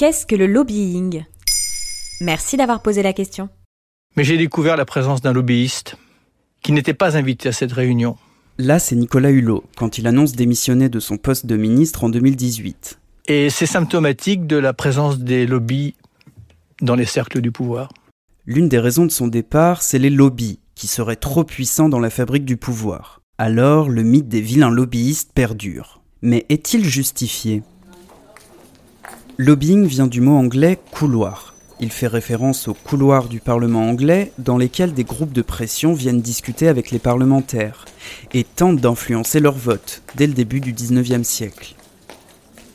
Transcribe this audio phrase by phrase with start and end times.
[0.00, 1.26] Qu'est-ce que le lobbying?
[2.22, 3.50] Merci d'avoir posé la question.
[4.16, 5.98] Mais j'ai découvert la présence d'un lobbyiste
[6.62, 8.16] qui n'était pas invité à cette réunion.
[8.56, 12.98] Là, c'est Nicolas Hulot, quand il annonce démissionner de son poste de ministre en 2018.
[13.26, 15.96] Et c'est symptomatique de la présence des lobbies
[16.80, 17.92] dans les cercles du pouvoir.
[18.46, 22.08] L'une des raisons de son départ, c'est les lobbies, qui seraient trop puissants dans la
[22.08, 23.20] fabrique du pouvoir.
[23.36, 26.00] Alors, le mythe des vilains lobbyistes perdure.
[26.22, 27.62] Mais est-il justifié?
[29.42, 31.54] Lobbying vient du mot anglais couloir.
[31.80, 36.20] Il fait référence aux couloirs du Parlement anglais dans lesquels des groupes de pression viennent
[36.20, 37.86] discuter avec les parlementaires
[38.34, 41.74] et tentent d'influencer leur vote dès le début du 19e siècle.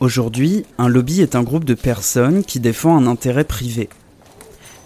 [0.00, 3.88] Aujourd'hui, un lobby est un groupe de personnes qui défend un intérêt privé.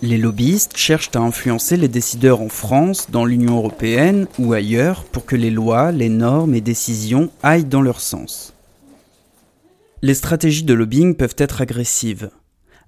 [0.02, 5.24] Les lobbyistes cherchent à influencer les décideurs en France, dans l'Union européenne ou ailleurs pour
[5.24, 8.52] que les lois, les normes et décisions aillent dans leur sens.
[10.02, 12.30] Les stratégies de lobbying peuvent être agressives.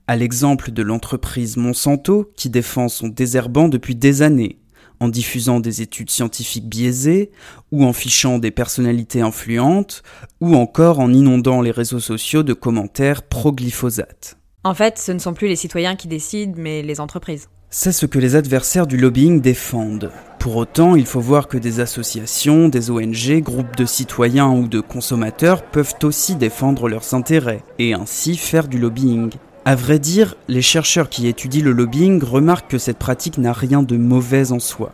[0.07, 4.61] À l'exemple de l'entreprise Monsanto qui défend son désherbant depuis des années,
[4.99, 7.31] en diffusant des études scientifiques biaisées,
[7.71, 10.03] ou en fichant des personnalités influentes,
[10.41, 14.39] ou encore en inondant les réseaux sociaux de commentaires pro-glyphosate.
[14.65, 17.51] En fait, ce ne sont plus les citoyens qui décident, mais les entreprises.
[17.69, 20.11] C'est ce que les adversaires du lobbying défendent.
[20.43, 24.81] Pour autant, il faut voir que des associations, des ONG, groupes de citoyens ou de
[24.81, 29.31] consommateurs peuvent aussi défendre leurs intérêts et ainsi faire du lobbying.
[29.65, 33.85] À vrai dire, les chercheurs qui étudient le lobbying remarquent que cette pratique n'a rien
[33.85, 34.93] de mauvais en soi.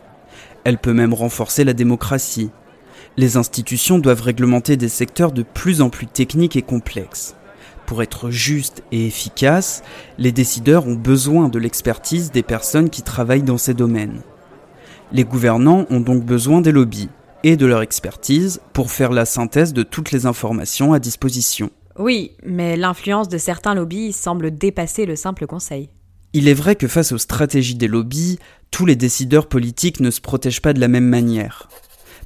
[0.65, 2.51] Elle peut même renforcer la démocratie.
[3.17, 7.33] Les institutions doivent réglementer des secteurs de plus en plus techniques et complexes.
[7.87, 9.81] Pour être juste et efficace,
[10.19, 14.21] les décideurs ont besoin de l'expertise des personnes qui travaillent dans ces domaines.
[15.11, 17.09] Les gouvernants ont donc besoin des lobbies
[17.43, 21.71] et de leur expertise pour faire la synthèse de toutes les informations à disposition.
[21.97, 25.89] Oui, mais l'influence de certains lobbies semble dépasser le simple conseil.
[26.33, 28.37] Il est vrai que face aux stratégies des lobbies,
[28.69, 31.69] tous les décideurs politiques ne se protègent pas de la même manière.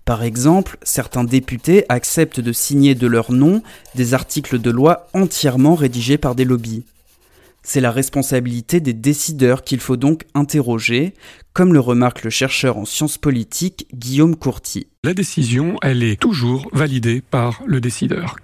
[0.03, 3.63] Par exemple, certains députés acceptent de signer de leur nom
[3.95, 6.83] des articles de loi entièrement rédigés par des lobbies.
[7.66, 11.13] C'est la responsabilité des décideurs qu'il faut donc interroger,
[11.53, 14.88] comme le remarque le chercheur en sciences politiques Guillaume Courty.
[15.06, 18.35] La décision, elle est toujours validée par le décideur.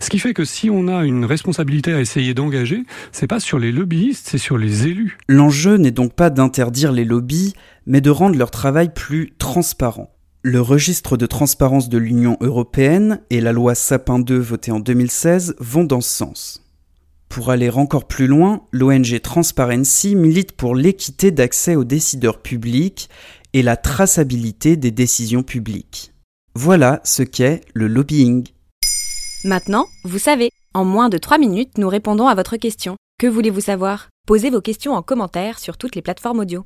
[0.00, 2.82] Ce qui fait que si on a une responsabilité à essayer d'engager,
[3.12, 5.16] c'est pas sur les lobbyistes, c'est sur les élus.
[5.28, 7.54] L'enjeu n'est donc pas d'interdire les lobbies,
[7.86, 10.12] mais de rendre leur travail plus transparent.
[10.42, 15.54] Le registre de transparence de l'Union européenne et la loi Sapin 2 votée en 2016
[15.60, 16.65] vont dans ce sens.
[17.36, 23.10] Pour aller encore plus loin, l'ONG Transparency milite pour l'équité d'accès aux décideurs publics
[23.52, 26.14] et la traçabilité des décisions publiques.
[26.54, 28.48] Voilà ce qu'est le lobbying.
[29.44, 32.96] Maintenant, vous savez, en moins de 3 minutes, nous répondons à votre question.
[33.20, 34.08] Que voulez-vous savoir?
[34.26, 36.64] Posez vos questions en commentaire sur toutes les plateformes audio.